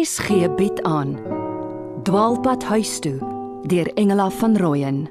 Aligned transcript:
RSG 0.00 0.54
bied 0.56 0.82
aan 0.82 1.18
Dwaalpad 2.02 2.64
huis 2.64 2.98
toe 3.04 3.18
deur 3.68 3.88
Engela 4.00 4.30
van 4.30 4.56
Rooyen 4.56 5.10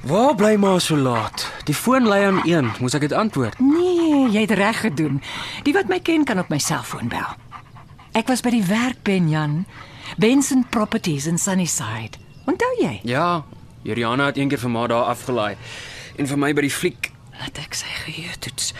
Waar 0.00 0.34
bly 0.34 0.54
maar 0.54 0.80
so 0.80 0.96
laat? 0.96 1.52
Die 1.64 1.74
foon 1.74 2.08
lê 2.08 2.24
aan 2.24 2.40
een, 2.48 2.72
moes 2.80 2.96
ek 2.96 3.04
dit 3.04 3.12
antwoord? 3.12 3.60
Nee, 3.60 4.30
jy 4.32 4.40
het 4.40 4.56
reg 4.56 4.80
gedoen. 4.80 5.20
Die 5.68 5.76
wat 5.76 5.92
my 5.92 6.00
ken 6.00 6.24
kan 6.24 6.40
op 6.40 6.48
my 6.48 6.58
selfoon 6.58 7.12
bel. 7.12 7.36
Ek 8.16 8.32
was 8.32 8.40
by 8.40 8.54
die 8.56 8.64
werk 8.64 9.04
Benjan. 9.04 9.66
Benson 10.16 10.64
Properties 10.72 11.28
in 11.28 11.38
Sunnyside. 11.38 12.16
Onthou 12.48 12.72
jy? 12.80 12.96
Ja, 13.04 13.44
Juliana 13.84 14.32
het 14.32 14.40
eendag 14.40 14.64
vir 14.64 14.72
my 14.72 14.88
daar 14.88 15.12
afgelaai 15.12 15.54
en 16.20 16.28
vir 16.28 16.40
my 16.40 16.52
by 16.56 16.66
die 16.66 16.72
fliek. 16.74 17.10
Laat 17.40 17.58
ek 17.62 17.76
sy 17.78 17.88
geheue 18.04 18.36
toets. 18.44 18.74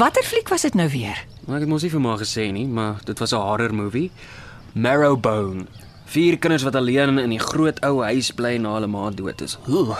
Watter 0.00 0.24
fliek 0.24 0.48
was 0.48 0.64
dit 0.64 0.76
nou 0.78 0.88
weer? 0.88 1.18
Maar 1.44 1.60
ek 1.60 1.66
het 1.66 1.72
mos 1.72 1.84
nie 1.84 1.92
vir 1.92 2.02
my 2.04 2.14
gesê 2.20 2.46
nie, 2.54 2.66
maar 2.66 3.02
dit 3.04 3.18
was 3.18 3.32
'n 3.32 3.42
horror 3.42 3.74
movie. 3.74 4.10
Marrowbone. 4.74 5.66
Vier 6.06 6.38
kinders 6.38 6.62
wat 6.62 6.74
alleen 6.74 7.18
in 7.18 7.30
die 7.30 7.38
groot 7.38 7.80
ou 7.84 8.02
huis 8.02 8.30
bly 8.32 8.56
na 8.56 8.74
hulle 8.74 8.86
ma 8.86 9.10
dood 9.10 9.40
is. 9.42 9.58
Oeh. 9.68 9.98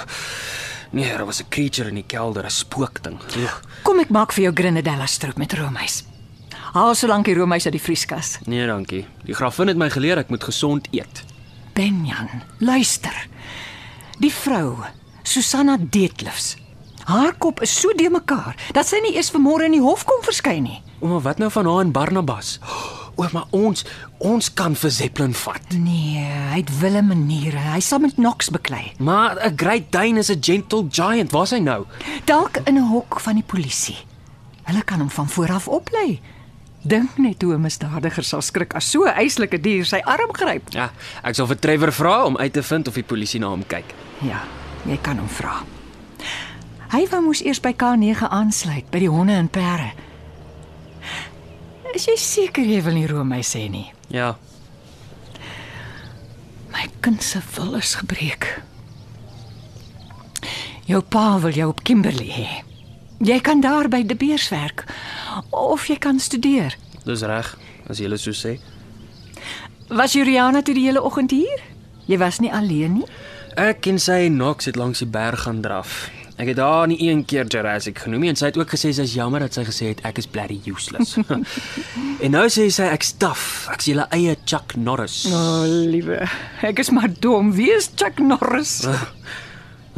Nee, 0.90 1.10
daar 1.16 1.26
was 1.26 1.40
'n 1.42 1.48
creature 1.50 1.88
in 1.88 1.94
die 1.94 2.06
kelder, 2.06 2.44
'n 2.44 2.50
spookding. 2.50 3.18
Oeh. 3.36 3.54
Kom 3.82 4.00
ek 4.00 4.08
maak 4.10 4.32
vir 4.32 4.44
jou 4.44 4.52
grenadella 4.54 5.06
stroop 5.06 5.36
met 5.36 5.52
roomys. 5.52 6.04
Haal 6.72 6.94
solank 6.94 7.24
die 7.24 7.34
roomys 7.34 7.64
uit 7.64 7.72
die 7.72 7.82
vrieskas. 7.82 8.38
Nee, 8.46 8.66
dankie. 8.66 9.06
Die 9.24 9.34
grafin 9.34 9.68
het 9.68 9.76
my 9.76 9.90
geleer 9.90 10.18
ek 10.18 10.28
moet 10.28 10.44
gesond 10.44 10.88
eet. 10.90 11.24
Benjan, 11.74 12.28
luister. 12.58 13.26
Die 14.18 14.32
vrou, 14.32 14.76
Susanna 15.28 15.76
Deetlefs. 15.78 16.56
Haar 17.04 17.34
kop 17.40 17.60
is 17.60 17.72
so 17.80 17.92
de 17.96 18.08
mekaar 18.12 18.56
dat 18.72 18.88
sy 18.88 19.00
nie 19.04 19.14
eers 19.16 19.28
vanmôre 19.32 19.66
in 19.68 19.74
die 19.76 19.84
hof 19.84 20.06
kom 20.08 20.22
verskyn 20.24 20.64
nie. 20.64 20.78
Ouma, 21.02 21.20
wat 21.24 21.40
nou 21.40 21.50
van 21.52 21.68
haar 21.68 21.84
en 21.84 21.92
Barnabas? 21.92 22.54
O, 23.18 23.26
maar 23.34 23.48
ons 23.56 23.84
ons 24.24 24.48
kan 24.54 24.76
vir 24.78 24.92
Zeppelin 24.94 25.34
vat. 25.36 25.74
Nee, 25.74 26.22
hy 26.52 26.60
het 26.60 26.72
wille 26.80 27.02
maniere. 27.02 27.60
Hy 27.74 27.80
sal 27.84 28.00
met 28.04 28.16
Knox 28.16 28.48
beklei. 28.54 28.92
Maar 28.98 29.36
'n 29.44 29.56
Great 29.56 29.92
Dane 29.92 30.18
is 30.18 30.30
'n 30.30 30.40
gentle 30.40 30.86
giant. 30.90 31.30
Waar's 31.30 31.50
hy 31.50 31.58
nou? 31.58 31.84
Dalk 32.24 32.56
in 32.64 32.78
'n 32.78 32.88
hok 32.88 33.20
van 33.20 33.34
die 33.34 33.46
polisie. 33.46 33.98
Hulle 34.64 34.82
kan 34.84 34.98
hom 34.98 35.10
van 35.10 35.28
voor 35.28 35.52
af 35.52 35.68
oplei. 35.68 36.20
Dink 36.82 37.18
net 37.18 37.42
hoe 37.42 37.54
'n 37.54 37.60
misdadiger 37.60 38.24
sal 38.24 38.42
skrik 38.42 38.74
as 38.74 38.90
so 38.90 39.04
'n 39.04 39.14
eislike 39.16 39.60
dier 39.60 39.84
sy 39.84 40.00
arm 40.04 40.32
gryp. 40.32 40.72
Ja, 40.72 40.90
ek 41.22 41.34
sal 41.34 41.46
vir 41.46 41.58
Trevor 41.58 41.92
vra 41.92 42.24
om 42.24 42.36
uit 42.36 42.52
te 42.52 42.62
vind 42.62 42.88
of 42.88 42.94
die 42.94 43.02
polisie 43.02 43.40
na 43.40 43.48
hom 43.48 43.66
kyk. 43.66 43.94
Ja, 44.20 44.42
jy 44.86 44.98
kan 45.02 45.18
hom 45.18 45.28
vra. 45.28 45.62
Hy 46.92 47.06
wou 47.10 47.20
moes 47.26 47.42
eers 47.44 47.60
by 47.60 47.72
K9 47.76 48.28
aansluit 48.30 48.86
by 48.90 48.98
die 49.02 49.10
honde 49.12 49.32
en 49.36 49.48
perde. 49.52 49.90
Is 51.94 52.04
jy 52.06 52.16
seker 52.20 52.62
jy 52.68 52.82
wil 52.84 52.94
nie 52.94 53.06
roomys 53.10 53.48
sê 53.56 53.66
nie? 53.70 53.88
Ja, 54.12 54.36
My 56.72 56.84
kind 57.00 57.22
se 57.24 57.40
wil 57.56 57.74
is 57.74 57.94
gebreek. 57.98 58.44
Jou 60.86 61.00
pa 61.02 61.38
wil 61.42 61.50
jou 61.56 61.68
op 61.72 61.80
Kimberley 61.84 62.28
hê. 62.30 62.48
Jy 63.24 63.38
kan 63.42 63.60
daar 63.64 63.88
by 63.90 64.02
De 64.06 64.14
Beers 64.14 64.48
werk 64.52 64.84
of 65.50 65.86
jy 65.88 65.96
kan 65.98 66.20
studeer. 66.20 66.76
dis 67.04 67.22
reg, 67.22 67.56
as 67.88 67.98
jy 67.98 68.04
hulle 68.04 68.18
so 68.20 68.30
sê. 68.36 68.58
Was 69.88 70.12
Juliana 70.12 70.62
toe 70.62 70.74
die 70.74 70.84
hele 70.86 71.02
oggend 71.02 71.30
hier? 71.32 71.60
Jy 72.06 72.18
was 72.18 72.38
nie 72.40 72.52
alleen 72.52 72.92
nie. 73.00 73.06
Ek 73.58 73.88
en 73.90 73.96
sy 73.98 74.20
en 74.28 74.36
Knox 74.38 74.68
het 74.68 74.76
langs 74.78 75.00
die 75.02 75.08
berg 75.10 75.40
gaan 75.42 75.58
draf. 75.64 76.04
Ek 76.38 76.52
het 76.52 76.60
haar 76.62 76.86
nie 76.86 77.00
een 77.02 77.24
keer 77.26 77.48
Jurassic 77.50 77.98
genoem 78.04 78.22
nie 78.22 78.30
en 78.30 78.38
sy 78.38 78.52
het 78.52 78.58
ook 78.60 78.70
gesê 78.70 78.92
sy 78.94 79.02
is 79.08 79.16
jammer 79.18 79.42
dat 79.42 79.56
sy 79.58 79.64
gesê 79.66 79.88
het 79.90 80.04
ek 80.06 80.20
is 80.22 80.28
bloody 80.30 80.60
useless. 80.70 81.16
en 82.22 82.30
nou 82.36 82.44
sê 82.54 82.68
sy 82.70 82.86
ek's 82.94 83.16
taaf. 83.18 83.66
Ek's 83.74 83.90
julle 83.90 84.06
eie 84.14 84.36
Chuck 84.46 84.76
Norris. 84.78 85.24
O, 85.26 85.34
oh, 85.34 85.66
liewe. 85.90 86.20
Ek 86.62 86.78
is 86.84 86.92
maar 86.94 87.10
dom. 87.18 87.50
Wie 87.58 87.72
is 87.74 87.90
Chuck 87.98 88.22
Norris? 88.22 88.84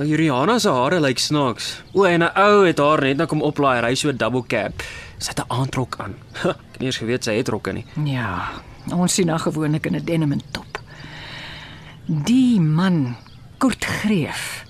Nou 0.01 0.07
Juliana 0.09 0.55
se 0.63 0.71
hare 0.73 0.97
lyk 1.03 1.19
snaaks. 1.21 1.67
O, 1.93 2.07
en 2.09 2.23
'n 2.25 2.33
ou 2.33 2.65
het 2.65 2.79
haar 2.81 3.03
net 3.05 3.19
nou 3.21 3.27
kom 3.29 3.43
oplaai, 3.45 3.83
ry 3.85 3.95
so 3.95 4.09
'n 4.09 4.17
double 4.17 4.47
cab. 4.49 4.81
Sy 5.19 5.35
het 5.35 5.45
'n 5.45 5.53
aantrok 5.53 6.01
aan. 6.01 6.15
Ek 6.49 6.57
het 6.73 6.81
nie 6.81 6.89
eens 6.89 7.03
geweet 7.05 7.25
sy 7.25 7.37
het 7.37 7.49
rokke 7.53 7.73
nie. 7.73 7.85
Ja, 8.09 8.49
ons 8.89 9.13
sien 9.15 9.29
haar 9.29 9.45
gewoonlik 9.45 9.87
in 9.87 9.97
'n 9.97 10.05
denim 10.05 10.33
en 10.33 10.41
top. 10.53 10.81
Die 12.07 12.61
man, 12.61 13.17
Kurt 13.61 13.85
Greef, 13.85 14.65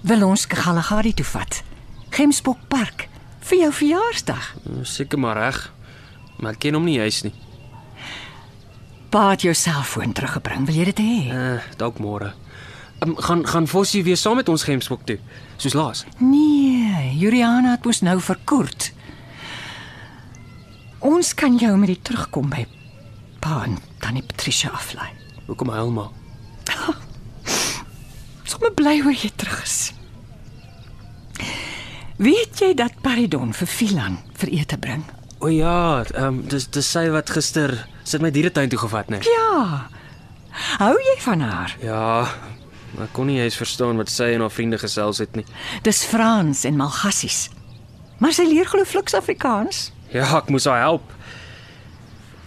wil 0.00 0.22
ons 0.24 0.46
Galagadi 0.48 1.10
toe 1.12 1.24
vat. 1.34 1.58
Gemsbok 2.16 2.62
Park 2.72 3.02
vir 3.44 3.58
jou 3.58 3.72
verjaarsdag. 3.76 4.46
Seker 4.88 5.20
maar 5.20 5.36
reg. 5.36 5.58
Maar 6.40 6.54
ek 6.56 6.62
ken 6.64 6.78
hom 6.78 6.86
nie 6.88 6.94
juis 6.96 7.18
nie. 7.26 7.34
Pa 9.12 9.26
het 9.34 9.44
jou 9.44 9.52
selfoon 9.52 10.14
teruggebring. 10.16 10.64
Wil 10.64 10.78
jy 10.80 10.86
dit 10.94 11.02
hê? 11.04 11.16
Uh, 11.28 11.66
dalk 11.76 12.00
môre. 12.00 12.30
Um, 13.04 13.18
gaan 13.20 13.44
gaan 13.44 13.68
Fossie 13.68 14.00
weer 14.06 14.16
saam 14.16 14.40
met 14.40 14.48
ons 14.48 14.64
gemsbok 14.64 15.04
toe, 15.04 15.18
soos 15.60 15.76
laas. 15.76 16.02
Nee, 16.24 17.10
Juliana 17.20 17.74
het 17.74 17.84
mos 17.84 18.00
nou 18.06 18.16
vir 18.30 18.40
Kurt. 18.48 18.94
Ons 21.04 21.34
kan 21.36 21.60
jou 21.60 21.74
met 21.76 21.92
die 21.92 22.00
terugkom 22.00 22.48
by 22.48 22.64
pa 23.44 23.60
en 23.68 23.76
tannie 24.00 24.24
Patricia 24.24 24.72
aflaai. 24.72 25.12
Hoekom 25.52 25.76
huil 25.76 25.92
maar? 26.00 26.16
Sommige 28.50 28.74
bly 28.74 28.96
oor 29.04 29.14
jy 29.14 29.30
terug 29.38 29.62
is. 29.62 29.78
Weet 32.20 32.58
jy 32.60 32.74
dat 32.76 32.98
Paridon 33.04 33.54
vir 33.56 33.70
Filan 33.70 34.18
vir 34.40 34.50
ete 34.58 34.78
bring? 34.80 35.04
O 35.40 35.48
ja, 35.48 36.02
ehm 36.10 36.26
um, 36.26 36.40
dis 36.50 36.66
dis 36.68 36.88
sy 36.96 37.06
wat 37.14 37.30
gister 37.32 37.72
sit 38.04 38.20
my 38.20 38.32
dieretuin 38.34 38.68
toe 38.68 38.80
gevat, 38.82 39.08
né? 39.08 39.22
Ja. 39.24 39.86
Hou 40.82 40.96
jy 40.98 41.16
van 41.22 41.40
haar? 41.46 41.76
Ja. 41.80 42.26
Maar 42.96 43.06
ek 43.06 43.14
kon 43.14 43.30
nie 43.30 43.38
eens 43.38 43.56
verstaan 43.56 44.00
wat 44.00 44.10
sy 44.10 44.32
en 44.34 44.42
haar 44.44 44.52
vriende 44.52 44.80
gesels 44.82 45.22
het 45.22 45.38
nie. 45.38 45.46
Dis 45.86 46.02
Frans 46.10 46.64
en 46.66 46.76
Malgassies. 46.76 47.46
Maar 48.18 48.34
sy 48.36 48.44
leer 48.50 48.68
glo 48.68 48.84
fliks 48.84 49.14
Afrikaans. 49.14 49.92
Ja, 50.12 50.26
ek 50.42 50.50
moes 50.50 50.66
haar 50.68 50.82
help. 50.82 51.14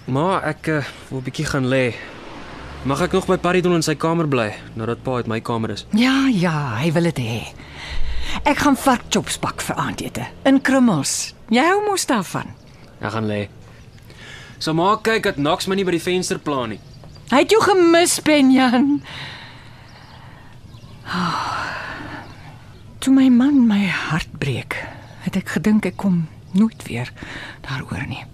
Maar 0.05 0.43
ek 0.51 0.67
uh, 0.67 0.83
wil 1.09 1.23
'n 1.23 1.27
bietjie 1.31 1.47
gaan 1.47 1.71
lê. 1.71 1.95
Mag 2.83 2.99
ek 2.99 3.13
nog 3.15 3.23
by 3.29 3.37
Paridon 3.39 3.77
in 3.77 3.83
sy 3.85 3.93
kamer 3.95 4.27
bly 4.27 4.49
nadat 4.75 4.99
pa 5.05 5.21
uit 5.21 5.27
my 5.31 5.37
kamer 5.39 5.71
is? 5.71 5.85
Ja, 5.95 6.27
ja, 6.27 6.51
hy 6.81 6.89
wil 6.91 7.07
dit 7.13 7.21
hê. 7.23 7.37
Ek 8.43 8.59
gaan 8.59 8.75
varkchops 8.75 9.37
bak 9.39 9.63
vir 9.63 9.77
aandete 9.79 10.25
in 10.49 10.59
krummels. 10.59 11.31
Jy 11.53 11.63
hou 11.63 11.77
mos 11.85 12.03
daarvan. 12.09 12.51
Ek 12.99 13.13
gaan 13.15 13.29
lê. 13.29 13.45
So 14.59 14.75
maak 14.75 15.05
kyk 15.07 15.29
dat 15.29 15.39
Knox 15.39 15.69
my 15.71 15.79
nie 15.79 15.87
by 15.87 15.95
die 15.95 16.03
venster 16.03 16.41
pla 16.43 16.65
nie. 16.73 16.81
Hy 17.31 17.39
het 17.45 17.55
jou 17.55 17.61
gemis, 17.63 18.17
Benjan. 18.27 18.97
Oh, 21.07 21.55
toe 22.99 23.15
my 23.15 23.29
man 23.31 23.63
my 23.67 23.85
hart 23.87 24.35
breek, 24.43 24.75
het 25.23 25.39
ek 25.39 25.55
gedink 25.55 25.87
ek 25.87 25.95
kom 26.03 26.25
nooit 26.51 26.83
weer 26.87 27.15
daaroor 27.63 28.03
nie. 28.11 28.25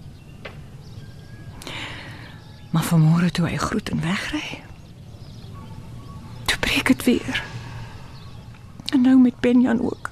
Maar 2.70 2.84
vanmôre 2.86 3.30
toe 3.34 3.48
hy 3.48 3.56
groet 3.58 3.88
en 3.90 4.00
wegry, 4.00 4.62
toe 6.44 6.58
breek 6.58 6.86
dit 6.86 7.04
weer. 7.04 7.42
En 8.94 9.00
nou 9.02 9.18
met 9.18 9.40
Benjan 9.40 9.80
ook. 9.82 10.10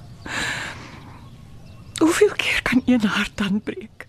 Hoeveel 1.99 2.31
keer 2.35 2.61
kan 2.61 2.81
een 2.85 3.05
hart 3.05 3.31
dan 3.35 3.61
breek? 3.63 4.07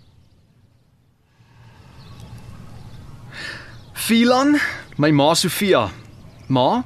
Filan, 3.93 4.59
my 4.97 5.11
ma 5.11 5.35
Sofia. 5.35 5.89
Ma, 6.47 6.85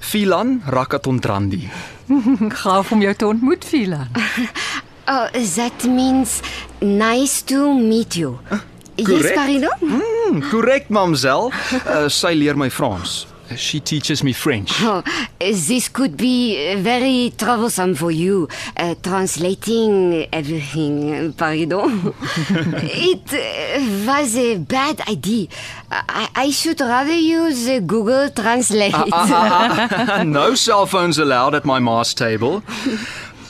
Filan 0.00 0.60
Rakatondrandi. 0.66 1.68
Gaaf 2.62 2.92
om 2.92 3.00
jou 3.00 3.14
te 3.14 3.26
ontmoet, 3.26 3.64
Filan. 3.64 4.08
Oh, 5.06 5.28
that 5.54 5.84
means 5.84 6.40
nice 6.80 7.44
to 7.44 7.78
meet 7.78 8.14
you. 8.14 8.38
Yes, 8.96 9.06
correct. 9.06 9.34
Parido? 9.34 9.68
Hmm, 10.26 10.42
korrek, 10.50 10.88
mamsel. 10.90 11.52
Uh, 11.86 12.08
sy 12.10 12.34
leer 12.34 12.56
my 12.58 12.68
Frans. 12.68 13.26
She 13.54 13.78
teaches 13.78 14.24
me 14.24 14.32
French. 14.32 14.72
Oh, 14.82 15.04
this 15.38 15.88
could 15.88 16.16
be 16.16 16.74
very 16.82 17.32
troublesome 17.38 17.94
for 17.94 18.10
you, 18.10 18.48
uh, 18.76 18.96
translating 19.00 20.26
everything. 20.32 21.32
Pardon. 21.32 22.12
it 22.82 23.32
uh, 23.32 24.12
was 24.12 24.36
a 24.36 24.58
bad 24.58 25.00
idea. 25.08 25.46
I, 25.92 26.28
I 26.34 26.50
should 26.50 26.80
rather 26.80 27.14
use 27.14 27.68
uh, 27.68 27.78
Google 27.78 28.30
Translate. 28.30 28.94
Ah, 28.94 29.06
ah, 29.12 29.88
ah, 30.18 30.22
no 30.26 30.56
cell 30.56 30.86
phones 30.86 31.18
allowed 31.18 31.54
at 31.54 31.64
my 31.64 31.78
ma's 31.78 32.14
table. 32.14 32.64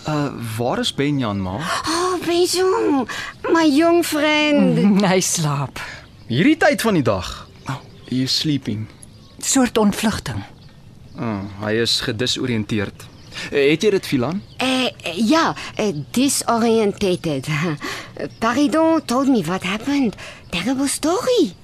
Uh, 0.06 0.30
waar 0.58 0.78
is 0.78 0.92
Benjan, 0.92 1.40
ma? 1.40 1.58
Oh, 1.86 2.20
Benjamin, 2.24 3.08
my 3.50 3.64
young 3.64 4.02
friend. 4.02 5.00
Hy 5.06 5.20
slaap. 5.20 5.80
Hierdie 6.26 6.56
tyd 6.58 6.82
van 6.82 6.96
die 6.98 7.04
dag. 7.06 7.26
Oh, 7.70 7.76
he 8.08 8.24
is 8.24 8.34
sleeping. 8.34 8.86
Soort 9.38 9.78
ontvlugting. 9.78 10.42
Oh, 11.22 11.44
hy 11.62 11.76
is 11.78 12.00
gedisoriënteerd. 12.02 13.04
Het 13.52 13.84
jy 13.86 13.92
dit, 13.94 14.08
Filan? 14.10 14.40
Uh, 14.58 14.88
yeah, 15.14 15.54
uh, 15.78 15.92
disorientated. 16.16 17.46
Paridon 18.42 19.04
told 19.06 19.30
me 19.30 19.44
what 19.46 19.62
happened. 19.62 20.18
Terrible 20.50 20.90
story. 20.90 21.54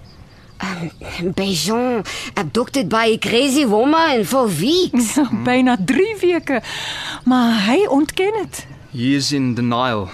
Um, 0.62 0.92
Bejon 1.34 2.06
abducted 2.38 2.86
by 2.88 3.16
a 3.16 3.18
crazy 3.18 3.66
woman 3.66 4.22
for 4.24 4.46
weeks. 4.46 5.18
Byna 5.44 5.74
3 5.84 6.16
weke. 6.20 6.62
Maar 7.24 7.64
hy 7.66 7.86
ontken 7.90 8.38
dit. 8.44 8.66
He 8.94 9.16
is 9.18 9.32
in 9.32 9.56
denial. 9.58 10.06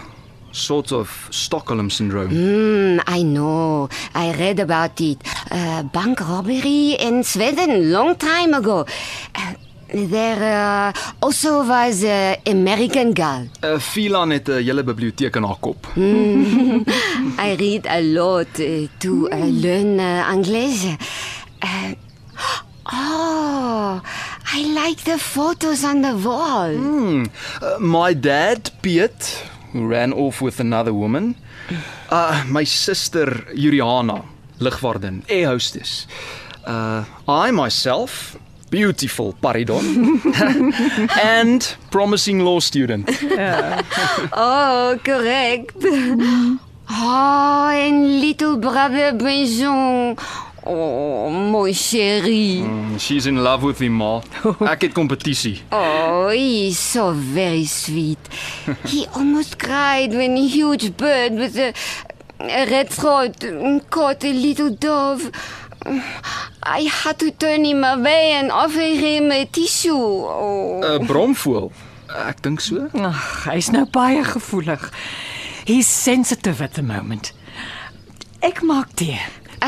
Sort 0.58 0.92
of 0.92 1.26
Stockholm 1.30 1.90
syndrome. 1.90 2.30
Mm, 2.30 3.02
I 3.06 3.22
know. 3.22 3.88
I 4.14 4.32
read 4.32 4.58
about 4.60 5.00
it. 5.00 5.18
Uh, 5.50 5.82
bank 5.84 6.20
robbery 6.20 6.96
in 6.98 7.22
Sweden 7.24 7.90
long 7.92 8.16
time 8.16 8.54
ago. 8.54 8.84
Uh, 9.34 9.54
there 9.88 10.42
uh, 10.42 10.92
also 11.22 11.64
was 11.66 12.04
an 12.04 12.36
American 12.46 13.14
girl. 13.14 13.46
Uh, 13.62 13.78
Filan 13.78 14.30
het 14.30 14.48
'n 14.48 14.62
hele 14.64 14.84
biblioteek 14.84 15.36
in 15.36 15.42
haar 15.42 15.56
kop. 15.60 15.86
I 17.46 17.54
read 17.56 17.86
a 17.86 18.00
lot 18.02 18.58
uh, 18.60 18.86
to 18.98 19.28
uh, 19.30 19.38
learn 19.62 19.98
uh, 19.98 20.32
English. 20.32 20.84
Uh, 21.62 21.92
oh, 22.92 24.00
I 24.54 24.60
like 24.72 25.02
the 25.04 25.18
photos 25.18 25.84
on 25.84 26.02
the 26.02 26.14
wall. 26.24 26.72
Hmm. 26.74 27.24
Uh, 27.62 27.78
my 27.78 28.12
dad, 28.20 28.70
Piet, 28.80 29.44
who 29.72 29.86
ran 29.86 30.12
off 30.12 30.40
with 30.42 30.60
another 30.60 30.92
woman. 30.92 31.34
Uh 32.10 32.44
my 32.48 32.64
sister 32.64 33.26
Juliana, 33.54 34.24
ligwaardin, 34.60 35.22
air 35.28 35.46
hostess. 35.48 36.06
Uh 36.66 37.04
I 37.28 37.50
myself, 37.50 38.36
beautiful 38.70 39.32
Paridon. 39.42 39.84
and 41.24 41.76
promising 41.90 42.40
law 42.44 42.60
student. 42.60 43.08
Oh, 44.32 44.98
correct. 45.04 45.76
Oh, 46.90 47.68
and 47.70 48.20
little 48.20 48.56
brother 48.56 49.12
Benjon. 49.12 50.16
Oh, 50.70 51.30
mon 51.30 51.72
chéri. 51.72 52.60
Mm, 52.60 52.98
She's 53.00 53.26
in 53.26 53.42
love 53.42 53.62
with 53.62 53.80
him, 53.80 53.94
ma. 53.96 54.20
Ek 54.72 54.82
het 54.82 54.92
kompetisie. 54.92 55.62
Oh, 55.72 56.28
he's 56.28 56.78
so 56.78 57.12
very 57.14 57.64
sweet. 57.64 58.18
he 58.92 59.06
almost 59.16 59.56
cried 59.58 60.12
when 60.12 60.36
a 60.36 60.46
huge 60.46 60.94
bird 60.96 61.32
with 61.40 61.56
a, 61.56 61.72
a 62.40 62.66
red 62.68 62.90
throat 62.90 63.40
caught 63.88 64.22
a 64.24 64.32
little 64.32 64.68
dove. 64.68 65.30
I 66.62 66.80
had 66.82 67.18
to 67.20 67.30
turn 67.30 67.64
him 67.64 67.82
away 67.82 68.32
and 68.36 68.52
offer 68.52 68.80
him 68.92 69.32
a 69.32 69.46
tissue. 69.46 69.96
Oh. 69.96 70.82
'n 70.84 71.06
Bromvoël. 71.08 71.72
Ek 72.28 72.42
dink 72.44 72.60
so. 72.60 72.88
Ag, 72.92 73.16
hy's 73.48 73.70
nou 73.72 73.86
baie 73.88 74.20
gevoelig. 74.24 74.90
He's 75.64 75.88
sensitive 75.88 76.60
at 76.60 76.74
the 76.76 76.82
moment. 76.82 77.32
Ek 78.44 78.60
maak 78.62 78.92
tee. 78.96 79.16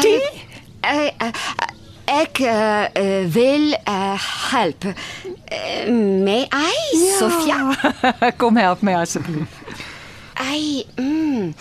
Tee? 0.00 0.20
Uh, 0.20 0.49
uh, 0.84 1.32
ek 2.10 2.40
uh, 2.40 2.88
uh, 2.96 3.26
wil 3.34 3.74
uh, 3.86 4.16
help. 4.50 4.84
Uh, 4.84 5.90
may 5.90 6.48
I, 6.52 6.74
Sofia? 7.18 8.32
Kom 8.38 8.56
help 8.56 8.82
my 8.82 8.94
asseblief. 9.02 9.48
I. 10.36 10.84
Mm, 10.96 11.54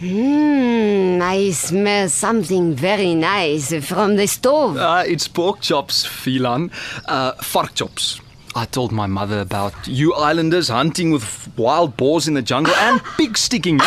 mm, 0.00 1.20
I 1.20 1.50
smell 1.50 2.08
something 2.08 2.74
very 2.74 3.14
nice 3.14 3.74
from 3.84 4.16
the 4.16 4.26
stove. 4.26 4.76
Uh, 4.76 5.04
it's 5.06 5.28
pork 5.28 5.60
chops, 5.60 6.06
Filan. 6.06 6.70
Uh, 7.06 7.32
vark 7.42 7.74
chops. 7.74 8.20
I 8.54 8.64
told 8.64 8.90
my 8.90 9.06
mother 9.06 9.40
about 9.40 9.74
you 9.86 10.12
islanders 10.14 10.68
hunting 10.68 11.12
with 11.12 11.48
wild 11.56 11.96
boars 11.96 12.26
in 12.26 12.34
the 12.34 12.42
jungle 12.42 12.74
and 12.74 13.00
pig 13.16 13.38
sticking. 13.38 13.78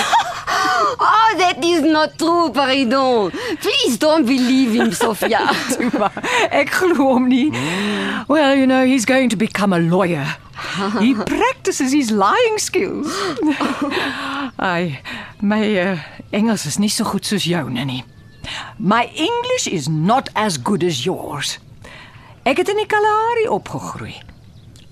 That 1.37 1.63
is 1.63 1.81
not 1.81 2.17
true, 2.17 2.51
Paridon. 2.51 3.31
Please 3.59 3.97
don't 3.97 4.25
believe 4.25 4.73
him, 4.73 4.91
Sofia. 4.91 5.41
Maar 5.97 6.13
ek 6.51 6.69
glo 6.69 6.95
hom 7.13 7.27
nie. 7.27 7.49
Well, 8.27 8.55
you 8.55 8.67
know, 8.67 8.85
he's 8.85 9.05
going 9.05 9.29
to 9.29 9.35
become 9.35 9.73
a 9.73 9.79
lawyer. 9.79 10.25
He 10.99 11.13
practices 11.35 11.91
his 11.91 12.11
lying 12.11 12.57
skills. 12.57 13.07
Ai, 14.59 15.01
my 15.41 15.79
uh, 15.79 15.97
Engels 16.31 16.65
is 16.65 16.79
nie 16.79 16.89
so 16.89 17.03
goed 17.03 17.25
soos 17.25 17.43
joune 17.49 17.85
nie. 17.85 18.03
My 18.77 19.05
English 19.15 19.67
is 19.67 19.89
not 19.89 20.29
as 20.35 20.57
good 20.57 20.83
as 20.83 21.05
yours. 21.05 21.57
Ek 22.43 22.59
het 22.59 22.69
in 22.69 22.79
die 22.81 22.89
Kalahari 22.89 23.47
opgegroei. 23.47 24.15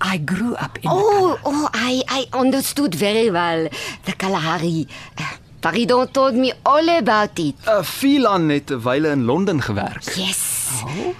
I 0.02 0.18
grew 0.18 0.54
up 0.56 0.78
in 0.82 0.90
oh, 0.90 1.38
oh, 1.44 1.68
I, 1.72 2.02
I 2.08 2.26
understood 2.32 2.94
very 2.94 3.30
well 3.30 3.68
the 4.04 4.12
Kalahari. 4.12 4.88
Uh, 5.18 5.36
Paridon 5.62 6.10
told 6.12 6.34
me 6.34 6.52
all 6.64 6.88
about 6.88 7.38
it. 7.38 7.54
Uh, 7.66 7.82
Filan 7.82 8.48
het 8.48 8.70
'n 8.70 8.80
wyle 8.82 9.08
in 9.10 9.24
Londen 9.24 9.60
gewerk. 9.62 10.02
Yes. 10.14 10.68
Oh? 10.84 11.14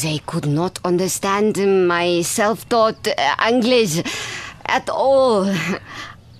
They 0.00 0.20
could 0.24 0.46
not 0.46 0.78
understand 0.82 1.56
my 1.86 2.22
self-taught 2.22 3.06
uh, 3.06 3.48
English 3.48 4.02
at 4.62 4.90
all. 4.90 5.46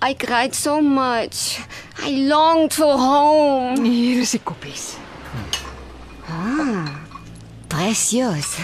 I 0.01 0.13
cried 0.13 0.53
so 0.55 0.81
much. 0.81 1.59
I 2.03 2.09
longed 2.27 2.73
for 2.73 2.97
home. 2.97 3.83
Hier 3.85 4.19
is 4.21 4.31
die 4.31 4.43
koppies. 4.43 4.97
Precious. 7.67 8.57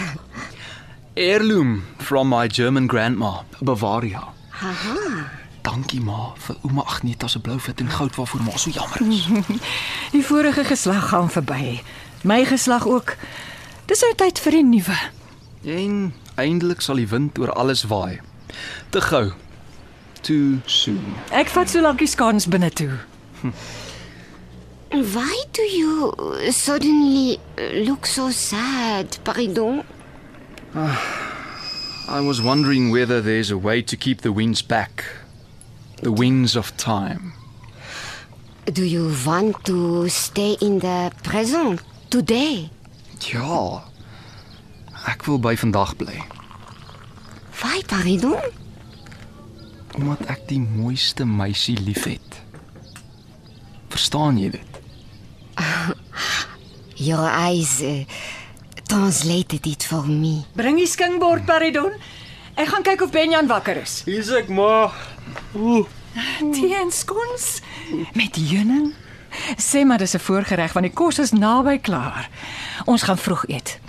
Heirloom 1.14 1.82
from 1.98 2.28
my 2.28 2.46
German 2.48 2.86
grandma, 2.86 3.42
Bavaria. 3.60 4.22
Aha. 4.62 5.41
Dankie 5.62 6.00
ma 6.02 6.32
vir 6.46 6.56
ouma 6.66 6.82
Agneta 6.90 7.28
se 7.28 7.38
blou 7.38 7.58
wit 7.66 7.80
en 7.80 7.90
goud 7.90 8.16
waarvoor 8.18 8.42
ma 8.42 8.56
so 8.56 8.70
jammer 8.70 9.02
is. 9.06 9.26
Die 10.14 10.24
vorige 10.26 10.64
geslag 10.64 11.08
gaan 11.08 11.30
verby. 11.30 11.80
My 12.22 12.44
geslag 12.44 12.86
ook. 12.86 13.16
Dis 13.86 14.02
nou 14.02 14.14
tyd 14.14 14.38
vir 14.42 14.58
die 14.58 14.64
nuwe. 14.64 14.98
en 15.64 16.14
eindelik 16.34 16.80
sal 16.82 16.98
die 16.98 17.06
wind 17.08 17.38
oor 17.38 17.52
alles 17.52 17.84
waai. 17.86 18.20
Te 18.90 19.00
gou. 19.00 19.32
Too 20.22 20.58
soon. 20.66 21.14
Ek 21.30 21.50
vat 21.50 21.70
so 21.70 21.80
lank 21.82 21.98
die 22.02 22.10
skans 22.10 22.46
binne 22.50 22.70
toe. 22.70 22.98
Why 24.92 25.44
do 25.52 25.62
you 25.62 26.12
suddenly 26.52 27.38
look 27.86 28.06
so 28.06 28.30
sad, 28.30 29.18
Paridon? 29.24 29.84
I 30.74 32.20
was 32.20 32.42
wondering 32.42 32.90
whether 32.90 33.20
there's 33.22 33.50
a 33.50 33.56
way 33.56 33.82
to 33.82 33.96
keep 33.96 34.20
the 34.20 34.32
winds 34.32 34.62
back. 34.62 35.04
The 36.02 36.10
winds 36.12 36.56
of 36.56 36.74
time. 36.76 37.32
Do 38.66 38.84
you 38.84 39.14
want 39.26 39.64
to 39.66 40.08
stay 40.08 40.56
in 40.60 40.78
the 40.80 41.10
present 41.22 41.80
today? 42.10 42.70
Ja. 43.32 43.82
Ek 45.06 45.24
wil 45.26 45.38
by 45.42 45.56
vandag 45.58 45.96
bly, 45.98 46.22
Why, 47.62 47.82
Paridon? 47.86 48.38
omdat 49.98 50.22
ek 50.32 50.46
die 50.48 50.60
mooiste 50.62 51.26
meisie 51.28 51.74
liefhet. 51.76 52.38
Verstaan 53.92 54.38
jy 54.40 54.48
dit? 54.54 54.78
Your 57.08 57.26
eyes 57.28 57.82
uh, 57.84 58.06
translated 58.88 59.66
it 59.68 59.84
for 59.84 60.06
me. 60.08 60.46
Bring 60.56 60.78
die 60.80 60.88
skingbord 60.88 61.44
Paridon. 61.50 61.92
Ek 62.56 62.70
gaan 62.72 62.86
kyk 62.86 63.04
of 63.04 63.12
Benjan 63.12 63.50
wakker 63.50 63.82
is. 63.82 64.00
Hier's 64.08 64.30
ek 64.32 64.48
maar. 64.48 64.94
Ooh. 65.56 65.86
Tee 66.52 66.74
en 66.74 66.90
skons 66.90 67.60
met 68.12 68.36
heuning. 68.36 68.92
Sê 69.56 69.84
maar 69.84 69.98
dis 69.98 70.14
'n 70.14 70.18
voorgereg 70.18 70.72
want 70.72 70.86
die 70.86 70.94
kos 70.94 71.18
is 71.18 71.32
naby 71.32 71.78
klaar. 71.78 72.28
Ons 72.84 73.02
gaan 73.02 73.18
vroeg 73.18 73.44
eet. 73.48 73.80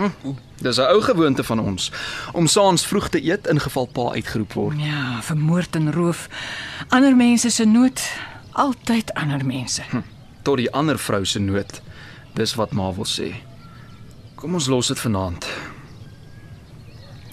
Dis 0.62 0.78
'n 0.78 0.82
ou 0.82 1.02
gewoonte 1.02 1.44
van 1.44 1.60
ons 1.60 1.92
om 2.32 2.48
saans 2.48 2.86
vroeg 2.86 3.10
te 3.10 3.24
eet 3.24 3.48
in 3.48 3.60
geval 3.60 3.86
pa 3.86 4.12
uitgeroep 4.12 4.54
word. 4.54 4.80
Ja, 4.80 5.22
vermoord 5.22 5.76
en 5.76 5.92
roof. 5.92 6.30
Ander 6.90 7.16
mense 7.16 7.50
se 7.50 7.66
nood, 7.66 8.02
altyd 8.52 9.14
ander 9.14 9.46
mense. 9.46 9.82
Tot 10.42 10.58
die 10.58 10.72
ander 10.72 11.00
vrou 11.00 11.26
se 11.26 11.40
nood. 11.40 11.82
Dis 12.34 12.56
wat 12.56 12.72
ma 12.72 12.94
wil 12.94 13.06
sê. 13.06 13.36
Kom 14.36 14.54
ons 14.54 14.68
los 14.68 14.88
dit 14.88 15.00
vanaand. 15.00 15.46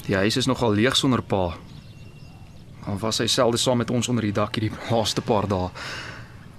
Die 0.06 0.16
huis 0.16 0.36
is 0.36 0.46
nogal 0.46 0.72
leeg 0.72 0.96
sonder 0.96 1.22
pa. 1.22 1.56
Al 2.86 3.00
was 3.00 3.18
hy 3.18 3.26
selde 3.26 3.58
saam 3.60 3.82
met 3.82 3.90
ons 3.90 4.08
onder 4.08 4.24
die 4.24 4.36
dak 4.36 4.54
hierdie 4.56 4.72
laaste 4.90 5.20
paar 5.20 5.48
dae. 5.48 5.68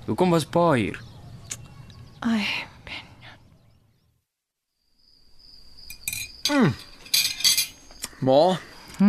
Hoekom 0.05 0.29
was 0.33 0.45
pa 0.45 0.71
hier? 0.73 0.99
Ai, 2.21 2.45
Ma, 8.21 8.57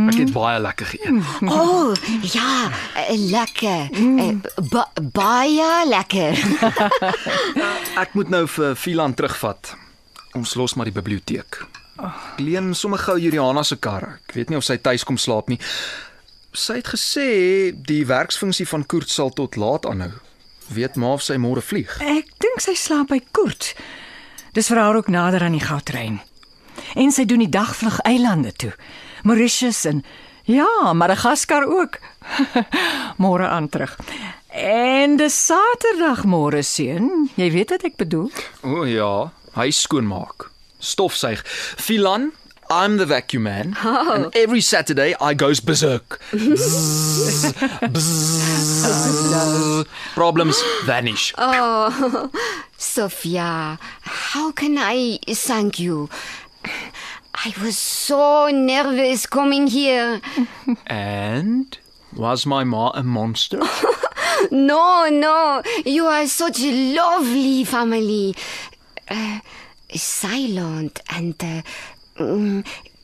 ek 0.09 0.19
het 0.23 0.31
baie 0.33 0.61
lekker 0.63 0.89
geëet. 0.89 1.33
Oh, 1.51 1.93
ja, 2.33 2.71
uh, 2.97 3.17
lekker. 3.33 3.91
Uh, 3.93 4.31
ba 4.71 4.87
baie 5.13 5.73
lekker. 5.91 6.39
Ek 8.03 8.15
moet 8.17 8.33
nou 8.33 8.47
vir 8.49 8.77
Filan 8.79 9.13
terugvat. 9.19 9.75
Ons 10.39 10.55
los 10.57 10.79
maar 10.79 10.89
die 10.89 10.97
biblioteek. 10.97 11.61
Ek 12.01 12.41
leen 12.41 12.73
sommer 12.79 13.03
gou 13.05 13.19
Juliana 13.21 13.67
se 13.69 13.77
kar. 13.77 14.15
Ek 14.23 14.39
weet 14.39 14.53
nie 14.53 14.61
of 14.61 14.65
sy 14.65 14.79
tuis 14.81 15.05
kom 15.05 15.21
slaap 15.21 15.53
nie. 15.53 15.61
Sy 16.53 16.79
het 16.81 16.91
gesê 16.93 17.29
die 17.73 18.05
werksfunksie 18.07 18.67
van 18.69 18.85
Koert 18.87 19.11
sal 19.11 19.33
tot 19.33 19.57
laat 19.57 19.87
aanhou. 19.89 20.13
Weet 20.73 20.97
maar 20.97 21.19
of 21.19 21.25
sy 21.25 21.37
môre 21.41 21.63
vlieg. 21.65 21.93
Ek 22.01 22.29
dink 22.41 22.61
sy 22.65 22.75
slaap 22.79 23.11
by 23.13 23.21
Koert. 23.33 23.73
Dis 24.57 24.69
vir 24.69 24.81
haar 24.83 24.99
ook 25.01 25.09
nader 25.13 25.45
aan 25.45 25.57
die 25.57 25.65
goudtrein. 25.65 26.21
En 26.97 27.13
sy 27.13 27.25
doen 27.29 27.45
die 27.45 27.53
dagvlug 27.53 27.99
eilande 28.09 28.53
toe. 28.53 28.73
Mauritius 29.25 29.85
en 29.89 30.03
ja, 30.49 30.93
Madagaskar 30.93 31.65
ook. 31.69 31.99
môre 33.23 33.49
aan 33.49 33.69
terug. 33.69 33.97
En 34.53 35.17
dis 35.17 35.37
Saterdag 35.47 36.25
môre 36.29 36.63
seun. 36.63 37.31
Jy 37.41 37.49
weet 37.55 37.73
wat 37.73 37.87
ek 37.89 37.97
bedoel? 38.01 38.29
O 38.67 38.85
ja, 38.89 39.33
hy 39.57 39.71
skoonmaak. 39.73 40.51
Stofsuig. 40.83 41.45
Filan, 41.81 42.33
I'm 42.73 42.97
the 42.97 43.05
vacuum 43.05 43.43
man. 43.43 43.77
Oh. 43.85 44.25
And 44.25 44.35
every 44.35 44.63
Saturday 44.63 45.15
I 45.21 45.35
goes 45.35 45.61
berserk. 45.61 46.23
Bzzz, 46.33 47.53
bzzz. 47.93 49.87
Problems 50.15 50.57
vanish. 50.87 51.35
Oh, 51.37 52.31
Sophia, 52.79 53.79
how 54.01 54.53
can 54.53 54.79
I 54.79 55.19
thank 55.29 55.79
you? 55.79 56.09
I 57.35 57.53
was 57.63 57.77
so 57.77 58.49
nervous 58.49 59.27
coming 59.27 59.67
here. 59.67 60.23
And 60.87 61.77
was 62.17 62.47
my 62.47 62.65
ma 62.65 62.91
a 62.95 63.03
monster? 63.03 63.61
No, 64.51 65.09
no, 65.11 65.63
you 65.85 66.07
are 66.07 66.27
such 66.27 66.61
a 66.61 66.95
lovely 66.95 67.65
family. 67.65 68.35
Uh, 69.09 69.41
silent 69.95 71.01
and 71.11 71.35
uh, 71.45 71.63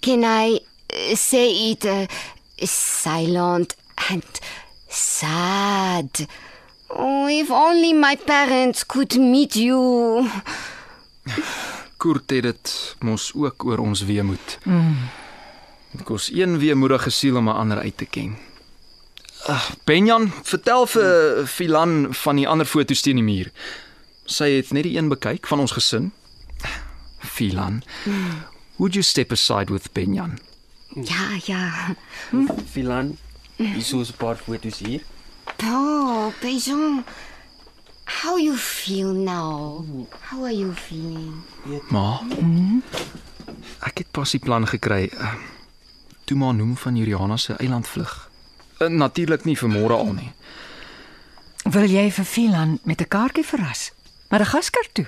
can 0.00 0.25
I 0.25 0.60
uh, 0.92 1.14
say 1.14 1.70
it 1.70 1.84
uh, 1.84 2.06
silent 2.66 3.76
and 4.10 4.25
sad. 4.88 6.26
Oh, 6.90 7.28
if 7.28 7.50
only 7.50 7.92
my 7.92 8.16
parents 8.16 8.84
could 8.84 9.16
meet 9.18 9.54
you. 9.56 10.28
Koert 11.98 12.30
het 12.30 12.42
dit 12.42 12.96
mos 13.02 13.32
ook 13.34 13.64
oor 13.64 13.78
ons 13.82 14.04
weemoed. 14.06 14.58
Mm. 14.64 14.96
Dit 15.92 16.04
kos 16.06 16.28
een 16.32 16.58
weemoedige 16.58 17.10
siel 17.10 17.37
om 17.37 17.48
'n 17.48 17.58
ander 17.58 17.78
uit 17.78 17.96
te 17.96 18.04
ken. 18.04 18.37
Ag, 19.46 19.75
Benjan, 19.84 20.32
vertel 20.42 20.87
vir 20.87 21.46
Filan 21.46 22.14
van 22.14 22.37
die 22.37 22.48
ander 22.48 22.66
foto's 22.66 23.00
teen 23.00 23.16
die 23.16 23.25
muur. 23.25 23.50
Sy 24.25 24.50
het 24.50 24.70
net 24.70 24.82
die 24.82 24.96
een 24.96 25.08
bekyk 25.08 25.46
van 25.46 25.60
ons 25.60 25.72
gesin. 25.72 26.12
Filan, 27.34 27.82
mm. 28.04 28.44
Would 28.78 28.94
you 28.94 29.02
step 29.02 29.32
aside 29.32 29.70
with 29.70 29.92
Benjan? 29.92 30.38
Ja, 30.94 31.38
ja. 31.44 31.94
Filan, 32.70 33.18
hier's 33.56 33.92
'n 33.92 34.16
paar 34.16 34.37
foto's 34.37 34.78
hier. 34.78 35.02
Oh, 35.64 36.32
Bejon. 36.40 37.04
How 38.04 38.38
you 38.38 38.56
feel 38.56 39.12
now? 39.12 39.85
How 40.30 40.44
are 40.44 40.56
you 40.56 40.73
feeling? 40.73 41.42
Ma. 41.90 42.20
Mm. 42.40 42.82
Ek 43.85 43.99
het 43.99 44.11
pas 44.11 44.30
die 44.30 44.40
plan 44.40 44.66
gekry. 44.66 45.11
Uh, 45.12 45.35
toe 46.25 46.37
maar 46.37 46.54
noem 46.54 46.76
van 46.76 46.97
Juliana 46.97 47.37
se 47.37 47.52
eilandvlug. 47.52 48.30
Uh, 48.80 48.88
Natuurlik 48.88 49.44
nie 49.44 49.56
vir 49.58 49.68
môre 49.68 49.94
al 49.94 50.12
nie. 50.12 50.32
Wil 51.68 51.90
jy 51.90 52.08
vir 52.11 52.25
Filan 52.25 52.78
met 52.85 53.00
'n 53.00 53.08
kaartjie 53.08 53.44
verras? 53.44 53.90
Madagaskar 54.30 54.88
toe. 54.92 55.06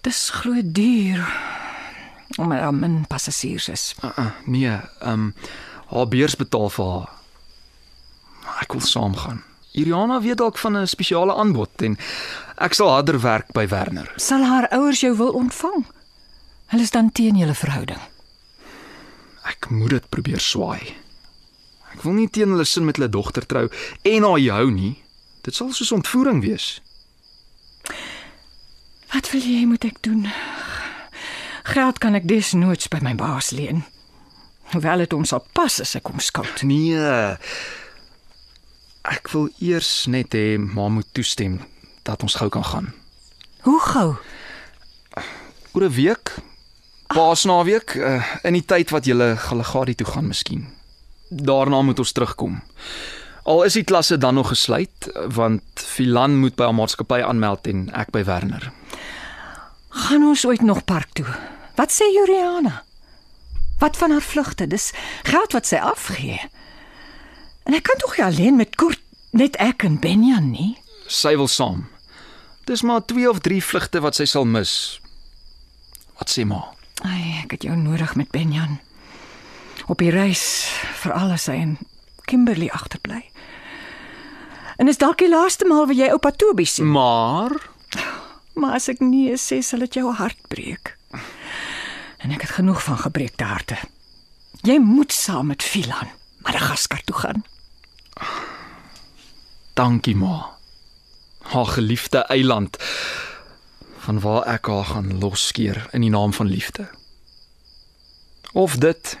Dis 0.00 0.30
glo 0.30 0.60
duur. 0.64 1.51
Om 2.36 2.52
er 2.52 2.74
min 2.74 3.04
passasiers 3.06 3.68
is. 3.68 3.94
Uh, 4.04 4.10
uh, 4.18 4.30
nee, 4.46 4.68
ehm 5.00 5.12
um, 5.12 5.34
haar 5.92 6.08
beurs 6.08 6.36
betaal 6.36 6.70
vir 6.70 6.92
haar. 6.92 7.10
Ek 8.62 8.72
wil 8.72 8.80
saamgaan. 8.80 9.42
Juliana 9.72 10.20
weet 10.20 10.36
dalk 10.36 10.58
van 10.58 10.76
'n 10.76 10.86
spesiale 10.86 11.34
aanbod 11.34 11.82
en 11.82 11.98
ek 12.56 12.74
sal 12.74 12.88
harder 12.88 13.20
werk 13.20 13.52
by 13.52 13.68
Werner. 13.68 14.12
Sal 14.16 14.44
haar 14.44 14.68
ouers 14.68 15.00
jou 15.00 15.16
wil 15.16 15.32
ontvang? 15.32 15.86
Hulle 16.66 16.82
is 16.82 16.90
dan 16.90 17.12
teen 17.12 17.36
julle 17.36 17.54
verhouding. 17.54 18.00
Ek 19.44 19.70
moet 19.70 19.90
dit 19.90 20.08
probeer 20.08 20.40
swaai. 20.40 20.94
Ek 21.92 22.02
wil 22.02 22.12
nie 22.12 22.28
teen 22.28 22.48
hulle 22.48 22.64
sin 22.64 22.84
met 22.84 22.96
hulle 22.96 23.08
dogter 23.08 23.46
trou 23.46 23.68
en 24.02 24.22
haar 24.22 24.38
jou 24.38 24.70
nie. 24.70 25.02
Dit 25.42 25.54
sal 25.54 25.72
soos 25.72 25.92
ontvoering 25.92 26.40
wees. 26.42 26.80
Wat 29.12 29.30
wil 29.30 29.40
jy 29.40 29.66
moet 29.68 29.84
ek 29.84 29.98
doen? 30.00 30.28
Geld 31.72 31.98
kan 31.98 32.12
ek 32.18 32.26
desnoods 32.28 32.90
by 32.92 32.98
my 33.00 33.14
baas 33.16 33.50
leen. 33.56 33.80
Hoewel 34.74 35.04
dit 35.04 35.14
ons 35.16 35.30
sal 35.32 35.40
pas 35.56 35.78
as 35.80 35.94
ek 35.96 36.10
hom 36.10 36.20
skout. 36.20 36.60
Nee. 36.68 36.98
Ek 39.08 39.30
wil 39.32 39.48
eers 39.64 40.04
net 40.12 40.36
hê 40.36 40.58
ma 40.60 40.90
moet 40.92 41.08
toestem 41.16 41.62
dat 42.04 42.20
ons 42.26 42.36
gou 42.36 42.50
kan 42.52 42.66
gaan. 42.66 42.90
Hoe 43.64 43.80
gou? 43.80 44.08
Oor 45.72 45.84
'n 45.88 45.94
week, 45.96 46.34
Paasnaweek, 47.12 47.94
uh, 47.96 48.24
in 48.44 48.52
die 48.52 48.64
tyd 48.64 48.90
wat 48.90 49.06
jy 49.06 49.36
Galagadi 49.36 49.94
toe 49.94 50.06
gaan 50.06 50.28
miskien. 50.28 50.68
Daarna 51.28 51.82
moet 51.82 51.98
ons 51.98 52.12
terugkom. 52.12 52.62
Al 53.44 53.64
is 53.64 53.72
die 53.72 53.84
klasse 53.84 54.18
dan 54.18 54.34
nog 54.34 54.48
gesluit 54.48 55.08
want 55.34 55.62
Filan 55.74 56.36
moet 56.36 56.54
by 56.54 56.68
'n 56.68 56.74
maatskappy 56.74 57.22
aanmeld 57.22 57.66
en 57.66 57.90
ek 57.94 58.10
by 58.10 58.24
Werner. 58.24 58.72
Gaan 59.88 60.22
ons 60.22 60.46
ooit 60.46 60.62
nog 60.62 60.84
park 60.84 61.12
toe? 61.12 61.26
Wat 61.76 61.92
sê 61.92 62.08
Juliana? 62.12 62.82
Wat 63.78 63.96
van 63.96 64.10
haar 64.10 64.22
vlugte? 64.22 64.66
Dis 64.66 64.92
geld 65.22 65.52
wat 65.52 65.66
sy 65.66 65.76
afgee. 65.76 66.38
En 67.66 67.74
ek 67.74 67.86
kan 67.88 67.98
tog 68.02 68.16
nie 68.16 68.24
alleen 68.26 68.56
met 68.58 68.76
Kurt 68.76 69.00
net 69.32 69.56
ek 69.62 69.84
en 69.86 69.98
Benjan 70.00 70.50
nie. 70.52 70.76
Sy 71.08 71.34
wil 71.38 71.48
saam. 71.48 71.86
Dis 72.68 72.82
maar 72.86 73.02
2 73.04 73.28
of 73.30 73.40
3 73.42 73.62
vlugte 73.64 74.02
wat 74.04 74.18
sy 74.18 74.26
sal 74.30 74.46
mis. 74.46 75.00
Wat 76.20 76.30
sê 76.30 76.44
ma? 76.46 76.60
Ai, 77.02 77.42
ek 77.42 77.56
het 77.56 77.66
jou 77.66 77.74
nodig 77.76 78.14
met 78.14 78.30
Benjan. 78.30 78.78
Op 79.90 79.98
die 79.98 80.12
reis 80.14 80.68
vir 81.02 81.16
alles 81.16 81.48
hy 81.50 81.58
en 81.64 81.74
Kimberley 82.30 82.70
agterbly. 82.70 83.24
En 84.78 84.88
is 84.88 85.00
dalk 85.00 85.18
die 85.18 85.30
laaste 85.30 85.66
maal 85.66 85.88
wat 85.90 85.98
jy 85.98 86.12
oupa 86.14 86.30
Toby 86.30 86.64
sien. 86.68 86.86
Maar 86.92 87.56
Maar 88.54 88.76
as 88.76 88.88
ek 88.92 89.00
nee 89.00 89.32
sê, 89.40 89.62
sal 89.64 89.80
dit 89.86 89.96
jou 89.96 90.10
hart 90.12 90.38
breek. 90.52 90.92
En 92.22 92.30
ek 92.30 92.40
het 92.40 92.50
genoeg 92.50 92.82
van 92.82 92.98
gebreekte 92.98 93.44
harte. 93.44 93.76
Jy 94.62 94.78
moet 94.78 95.12
saam 95.12 95.46
met 95.46 95.62
Filan 95.62 96.10
Madagaskar 96.42 97.02
toe 97.04 97.16
gaan. 97.16 97.44
dankie 99.74 100.16
ma. 100.16 100.56
Haar 101.42 101.66
geliefde 101.66 102.18
eiland 102.18 102.76
van 103.98 104.20
waar 104.20 104.42
ek 104.42 104.66
haar 104.66 104.84
gaan 104.84 105.18
losskeer 105.18 105.88
in 105.90 106.00
die 106.00 106.10
naam 106.10 106.32
van 106.32 106.46
liefde. 106.46 106.88
Of 108.52 108.76
dit 108.76 109.18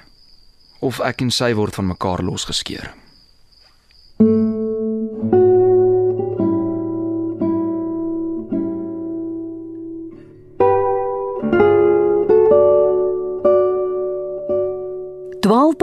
of 0.78 1.00
ek 1.00 1.20
en 1.20 1.30
sy 1.30 1.54
word 1.54 1.74
van 1.74 1.86
mekaar 1.86 2.22
losgeskeer. 2.22 2.94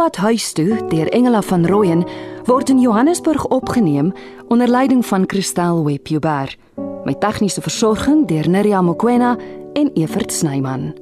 Dwaalpad 0.10 0.30
huis 0.30 0.51
toe 0.54 0.88
deur 0.89 1.10
Engela 1.13 1.42
van 1.42 1.66
Rooyen 1.68 2.04
word 2.46 2.70
in 2.70 2.80
Johannesburg 2.80 3.46
opgeneem 3.46 4.13
onder 4.48 4.68
leiding 4.68 5.06
van 5.06 5.24
Christel 5.28 5.84
Webber. 5.86 6.56
Met 7.04 7.20
tegniese 7.20 7.62
versorging 7.62 8.28
deur 8.28 8.50
Neriya 8.50 8.82
Mkwena 8.82 9.38
en 9.74 9.92
Evert 9.94 10.32
Snyman. 10.34 10.99